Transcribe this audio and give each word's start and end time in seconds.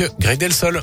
avec 0.00 0.18
Greg 0.18 0.38
Delsol. 0.38 0.82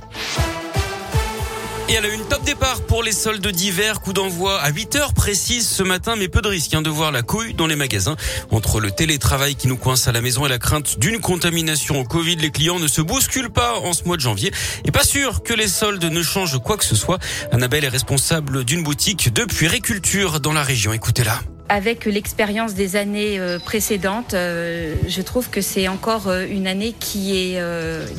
Et 1.90 1.94
elle 1.94 2.06
a 2.06 2.10
une 2.10 2.26
top 2.28 2.44
départ 2.44 2.82
pour 2.82 3.02
les 3.02 3.14
soldes 3.14 3.48
d'hiver. 3.48 4.02
Coup 4.02 4.12
d'envoi 4.12 4.60
à 4.60 4.70
8 4.70 4.96
heures 4.98 5.14
précises 5.14 5.68
ce 5.68 5.84
matin, 5.84 6.16
mais 6.18 6.28
peu 6.28 6.42
de 6.42 6.50
risque 6.50 6.74
hein, 6.74 6.82
de 6.82 6.90
voir 6.90 7.12
la 7.14 7.22
couille 7.22 7.54
dans 7.54 7.66
les 7.66 7.78
magasins. 7.78 8.18
Entre 8.52 8.82
le 8.82 8.92
télétravail 8.92 9.56
qui 9.56 9.68
nous 9.68 9.78
coince 9.78 10.08
à 10.08 10.12
la 10.12 10.20
maison 10.22 10.46
et 10.46 10.50
la 10.50 10.60
crainte 10.60 11.00
d'une 11.00 11.20
contamination 11.20 12.00
au 12.00 12.04
Covid, 12.04 12.36
les 12.36 12.52
clients 12.52 12.80
ne 12.80 12.88
se 12.88 13.02
bousculent 13.02 13.50
pas 13.50 13.80
en 13.80 13.94
ce 13.94 14.04
mois 14.04 14.18
de 14.18 14.22
janvier. 14.22 14.52
Et 14.84 14.92
pas 14.92 15.06
sûr 15.06 15.42
que 15.44 15.54
les 15.54 15.70
soldes 15.70 16.04
ne 16.04 16.22
changent 16.22 16.60
quoi 16.60 16.78
que 16.78 16.86
ce 16.86 16.96
soit. 16.96 17.20
Annabelle 17.52 17.86
est 17.86 17.90
responsable 17.90 18.66
d'une 18.66 18.84
boutique 18.84 19.34
de 19.34 19.46
puériculture 19.46 20.42
dans 20.42 20.54
la 20.54 20.64
région. 20.64 20.92
Écoutez-la. 20.92 21.40
Avec 21.70 22.06
l'expérience 22.06 22.76
des 22.76 22.96
années 22.96 23.40
euh, 23.40 23.60
précédentes, 23.60 24.34
euh, 24.34 24.96
je 25.06 25.22
trouve 25.22 25.50
que 25.50 25.60
c'est 25.60 25.90
encore 25.90 26.30
euh, 26.30 26.46
une 26.50 26.66
année 26.66 26.96
qui 26.98 27.38
est 27.38 27.62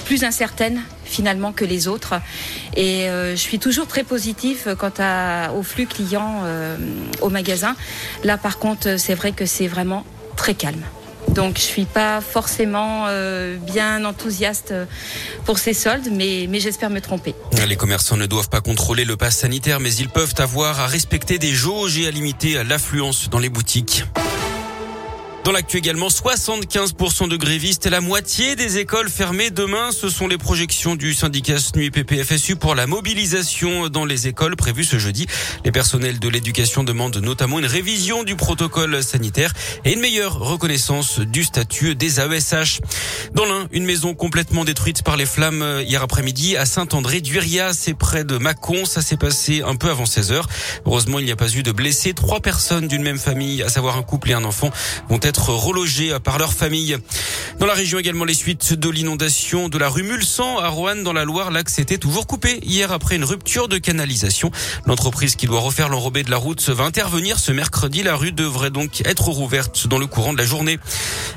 plus 0.05 0.25
incertaine 0.25 0.83
finalement 1.05 1.53
que 1.53 1.65
les 1.65 1.89
autres. 1.89 2.15
Et 2.77 3.07
je 3.09 3.37
suis 3.37 3.59
toujours 3.59 3.87
très 3.87 4.05
positive 4.05 4.77
quant 4.79 4.93
à, 4.99 5.53
au 5.53 5.63
flux 5.63 5.87
client 5.87 6.43
au 7.23 7.31
magasin. 7.31 7.75
Là 8.25 8.37
par 8.37 8.59
contre, 8.59 8.99
c'est 8.99 9.15
vrai 9.15 9.33
que 9.33 9.47
c'est 9.47 9.69
vraiment 9.69 10.05
très 10.37 10.55
calme. 10.55 10.83
Donc 11.39 11.57
je 11.57 11.63
suis 11.63 11.85
pas 11.85 12.21
forcément 12.21 13.05
euh, 13.07 13.57
bien 13.59 14.05
enthousiaste 14.05 14.75
pour 15.45 15.61
ces 15.61 15.73
soldes, 15.73 16.09
mais, 16.11 16.49
mais 16.49 16.59
j'espère 16.59 16.91
me 16.91 17.01
tromper. 17.01 17.33
Les 17.69 17.77
commerçants 17.77 18.17
ne 18.17 18.27
doivent 18.27 18.49
pas 18.49 18.61
contrôler 18.61 19.05
le 19.05 19.17
pass 19.17 19.37
sanitaire, 19.37 19.79
mais 19.79 19.95
ils 19.95 20.09
peuvent 20.09 20.35
avoir 20.39 20.81
à 20.81 20.89
respecter 20.89 21.39
des 21.39 21.53
jauges 21.53 21.97
et 21.97 22.09
à 22.09 22.11
limiter 22.11 22.65
l'affluence 22.65 23.31
dans 23.31 23.39
les 23.39 23.51
boutiques. 23.51 24.03
Dans 25.49 25.55
l'actu 25.55 25.79
également, 25.79 26.09
75% 26.09 27.27
de 27.27 27.37
grévistes 27.39 27.87
et 27.87 27.89
la 27.89 28.03
moitié 28.03 28.55
des 28.55 28.77
écoles 28.77 29.09
fermées 29.09 29.49
demain. 29.49 29.93
Ce 29.93 30.11
sont 30.11 30.29
les 30.29 30.37
projections 30.37 30.95
du 30.95 31.15
syndicat 31.15 31.59
SNUI 31.59 31.91
PPFSU 31.91 32.57
pour 32.57 32.75
la 32.75 32.87
mobilisation 32.87 33.89
dans 33.89 34.05
les 34.05 34.29
écoles 34.29 34.57
prévues 34.57 34.85
ce 34.85 34.99
jeudi. 34.99 35.27
Les 35.65 35.73
personnels 35.73 36.19
de 36.19 36.29
l'éducation 36.29 36.85
demandent 36.85 37.17
notamment 37.17 37.59
une 37.59 37.65
révision 37.65 38.25
du 38.25 38.37
protocole 38.37 39.03
sanitaire 39.03 39.55
et 39.87 39.95
une 39.95 40.01
meilleure 40.01 40.39
reconnaissance 40.39 41.19
du 41.19 41.45
statut 41.45 41.95
des 41.95 42.21
AESH. 42.21 42.81
Dans 43.33 43.47
l'un, 43.47 43.69
une 43.73 43.87
maison 43.87 44.13
complètement 44.13 44.67
détruite 44.67 45.03
par 45.03 45.17
les 45.17 45.25
flammes 45.25 45.81
hier 45.81 46.03
après-midi 46.03 46.59
à 46.59 46.67
Saint-André-d'Uria, 46.67 47.73
c'est 47.73 47.95
près 47.95 48.25
de 48.25 48.37
Mâcon. 48.37 48.85
Ça 48.85 49.01
s'est 49.01 49.17
passé 49.17 49.63
un 49.63 49.77
peu 49.77 49.89
avant 49.89 50.05
16 50.05 50.31
heures. 50.31 50.49
Heureusement, 50.85 51.19
il 51.19 51.25
n'y 51.25 51.33
a 51.33 51.37
pas 51.37 51.49
eu 51.49 51.63
de 51.63 51.73
blessés. 51.73 52.13
Trois 52.13 52.41
personnes 52.41 52.87
d'une 52.87 53.03
même 53.03 53.19
famille, 53.19 53.63
à 53.63 53.71
savoir 53.71 53.97
un 53.97 54.03
couple 54.03 54.33
et 54.33 54.35
un 54.35 54.45
enfant, 54.45 54.71
vont 55.09 55.21
être 55.23 55.38
relogés 55.39 56.17
par 56.23 56.39
leur 56.39 56.53
famille. 56.53 56.97
Dans 57.59 57.67
la 57.67 57.75
région 57.75 57.99
également, 57.99 58.25
les 58.25 58.35
suites 58.35 58.75
de 58.75 58.89
l'inondation 58.89 59.69
de 59.69 59.79
la 59.79 59.89
rue 59.89 60.05
Mulsan 60.05 60.59
à 60.59 60.69
Roanne 60.69 61.03
dans 61.03 61.13
la 61.13 61.25
Loire. 61.25 61.51
L'accès 61.51 61.83
était 61.83 61.99
toujours 61.99 62.27
coupé 62.27 62.61
hier 62.63 62.93
après 62.93 63.17
une 63.17 63.25
rupture 63.25 63.69
de 63.69 63.79
canalisation. 63.79 64.51
L'entreprise 64.87 65.35
qui 65.35 65.47
doit 65.47 65.61
refaire 65.61 65.89
l'enrobé 65.89 66.23
de 66.23 66.31
la 66.31 66.37
route 66.37 66.69
va 66.69 66.85
intervenir 66.85 67.39
ce 67.39 67.51
mercredi. 67.51 68.03
La 68.03 68.15
rue 68.15 68.33
devrait 68.33 68.71
donc 68.71 69.01
être 69.05 69.29
rouverte 69.29 69.89
dans 69.89 69.99
le 69.99 70.07
courant 70.07 70.33
de 70.33 70.39
la 70.39 70.45
journée. 70.45 70.79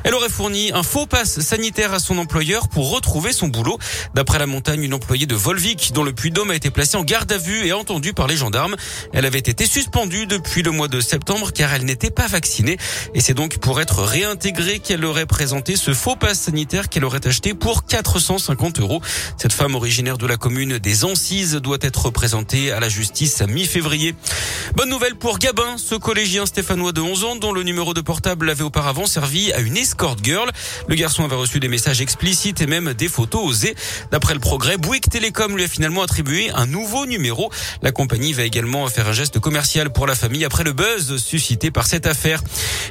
Elle 0.04 0.16
aurait 0.16 0.30
fourni 0.30 0.72
un 0.74 0.84
faux 0.84 1.06
passe 1.06 1.40
sanitaire 1.42 1.94
à 1.94 2.00
son 2.00 2.18
employeur 2.18 2.68
pour 2.68 2.90
retrouver 2.92 3.34
son 3.34 3.48
boulot. 3.48 3.78
D'après 4.16 4.40
la 4.40 4.48
montagne, 4.48 4.84
une 4.84 4.94
employée 4.94 5.26
de 5.26 5.36
Volvic 5.36 5.92
dont 5.94 6.04
le 6.04 6.14
Puy-Dôme 6.14 6.52
a 6.52 6.56
été 6.56 6.72
placée 6.72 6.98
en 6.98 7.04
garde 7.04 7.32
à 7.32 7.38
vue 7.38 7.66
et 7.66 7.74
entendue 7.74 8.14
par 8.14 8.28
les 8.28 8.36
gendarmes. 8.36 8.76
Elle 9.14 9.26
avait 9.26 9.40
été 9.40 9.66
suspendue 9.66 10.26
depuis 10.26 10.64
le 10.64 10.72
mois 10.72 10.88
de 10.88 11.02
septembre 11.02 11.52
car 11.54 11.74
elle 11.74 11.86
n'était 11.86 12.10
pas 12.10 12.28
vaccinée 12.28 12.78
et 13.14 13.22
c'est 13.22 13.34
donc 13.34 13.58
pour 13.60 13.80
être 13.80 14.02
réintégrée 14.02 14.80
qu'elle 14.80 15.06
aurait 15.06 15.26
présenté 15.26 15.76
ce 15.76 15.94
faux 15.94 16.16
passe 16.16 16.40
sanitaire 16.40 16.90
qu'elle 16.90 17.06
aurait 17.06 17.26
acheté 17.28 17.54
pour 17.54 17.86
450 17.86 18.80
euros. 18.80 19.02
Cette 19.38 19.54
femme 19.54 19.76
originaire 19.76 20.18
de 20.18 20.26
la 20.26 20.38
commune 20.38 20.80
des 20.80 21.06
Ancises 21.06 21.56
doit 21.56 21.78
être 21.82 22.10
présentée 22.10 22.72
à 22.72 22.80
la 22.80 22.90
justice 22.90 23.42
à 23.42 23.48
mi-février. 23.48 24.16
Bonne 24.76 24.90
nouvelle 24.90 25.16
pour 25.16 25.38
Gabin, 25.38 25.78
ce 25.78 25.96
collégien 25.96 26.46
stéphanois 26.46 26.92
de 26.92 27.02
11 27.02 27.24
ans 27.26 27.36
dont 27.36 27.52
le 27.52 27.64
numéro 27.64 27.94
de 27.94 28.02
portable 28.02 28.50
avait 28.50 28.64
auparavant 28.64 29.06
servi 29.06 29.52
à 29.54 29.60
une 29.60 29.78
escort 29.92 30.16
girl. 30.24 30.50
Le 30.88 30.96
garçon 30.96 31.26
avait 31.26 31.36
reçu 31.36 31.60
des 31.60 31.68
messages 31.68 32.00
explicites 32.00 32.62
et 32.62 32.66
même 32.66 32.94
des 32.94 33.10
photos 33.10 33.44
osées. 33.44 33.76
D'après 34.10 34.34
le 34.34 34.40
progrès, 34.40 34.78
Bouygues 34.78 35.10
Télécom 35.10 35.54
lui 35.58 35.66
a 35.66 35.68
finalement 35.68 36.02
attribué 36.02 36.50
un 36.52 36.66
nouveau 36.66 37.06
numéro. 37.06 37.52
La 37.82 37.92
compagnie 37.92 38.32
va 38.32 38.44
également 38.44 38.88
faire 38.88 39.10
un 39.10 39.12
geste 39.12 39.40
commercial 39.40 39.92
pour 39.92 40.08
la 40.08 40.16
famille 40.16 40.46
après 40.46 40.64
le 40.64 40.72
buzz 40.72 41.18
suscité 41.18 41.72
par 41.72 41.88
cette 41.88 42.08
affaire. 42.08 42.42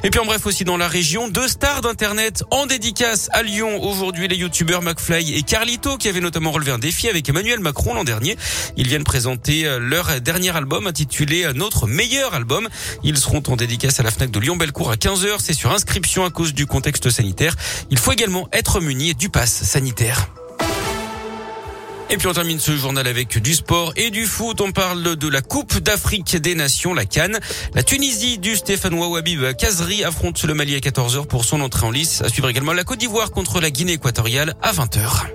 Et 0.03 0.11
puis 0.11 0.19
en 0.19 0.25
bref 0.25 0.45
aussi 0.45 0.63
dans 0.63 0.77
la 0.77 0.87
région, 0.87 1.27
deux 1.27 1.47
stars 1.47 1.81
d'internet 1.81 2.43
en 2.51 2.67
dédicace 2.67 3.29
à 3.33 3.41
Lyon 3.41 3.81
aujourd'hui 3.81 4.27
les 4.27 4.35
youtubeurs 4.35 4.83
McFly 4.83 5.33
et 5.33 5.41
Carlito 5.41 5.97
qui 5.97 6.07
avaient 6.07 6.19
notamment 6.19 6.51
relevé 6.51 6.71
un 6.71 6.79
défi 6.79 7.09
avec 7.09 7.27
Emmanuel 7.27 7.61
Macron 7.61 7.95
l'an 7.95 8.03
dernier. 8.03 8.37
Ils 8.77 8.87
viennent 8.87 9.03
présenter 9.03 9.65
euh, 9.65 9.79
leur 9.79 10.21
dernier 10.21 10.55
album 10.55 10.85
intitulé 10.85 11.45
euh, 11.45 11.53
Notre 11.53 11.87
meilleur 11.87 12.35
album. 12.35 12.69
Ils 13.03 13.17
seront 13.17 13.41
en 13.47 13.55
dédicace 13.55 13.99
à 13.99 14.03
la 14.03 14.11
Fnac 14.11 14.29
de 14.29 14.39
Lyon-Bellecour 14.39 14.91
à 14.91 14.95
15h. 14.95 15.37
C'est 15.39 15.53
sur 15.53 15.71
inscription 15.71 16.25
à 16.25 16.29
cause 16.29 16.53
du 16.53 16.67
contexte 16.67 16.90
Il 17.89 17.99
faut 17.99 18.11
également 18.11 18.47
être 18.51 18.81
muni 18.81 19.13
du 19.13 19.29
pass 19.29 19.51
sanitaire. 19.51 20.27
Et 22.09 22.17
puis 22.17 22.27
on 22.27 22.33
termine 22.33 22.59
ce 22.59 22.75
journal 22.75 23.07
avec 23.07 23.37
du 23.37 23.53
sport 23.53 23.93
et 23.95 24.09
du 24.11 24.25
foot. 24.25 24.59
On 24.59 24.73
parle 24.73 25.15
de 25.15 25.27
la 25.29 25.41
Coupe 25.41 25.77
d'Afrique 25.77 26.35
des 26.35 26.55
Nations, 26.55 26.93
la 26.93 27.05
Cannes. 27.05 27.39
La 27.73 27.83
Tunisie 27.83 28.37
du 28.37 28.57
Stéphanois 28.57 29.07
Wabib 29.07 29.53
Kazri 29.53 30.03
affronte 30.03 30.43
le 30.43 30.53
Mali 30.53 30.75
à 30.75 30.79
14h 30.79 31.25
pour 31.25 31.45
son 31.45 31.61
entrée 31.61 31.85
en 31.85 31.91
lice. 31.91 32.21
À 32.21 32.27
suivre 32.27 32.49
également 32.49 32.73
la 32.73 32.83
Côte 32.83 32.99
d'Ivoire 32.99 33.31
contre 33.31 33.61
la 33.61 33.71
Guinée 33.71 33.93
équatoriale 33.93 34.55
à 34.61 34.73
20h. 34.73 35.27